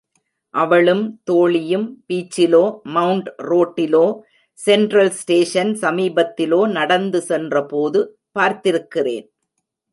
அவளும் 0.53 1.21
தோழியும் 1.23 2.03
பீச்சிலோ, 2.07 2.63
மெளண்ட் 2.95 3.29
ரோட்டிலோ, 3.41 4.19
central 4.65 5.13
station 5.21 5.73
சமீபத்திலோ 5.81 6.71
நடந்து 6.71 7.21
சென்ற 7.21 7.65
போது 7.65 8.17
பார்த்திருக்கிறேன். 8.39 9.27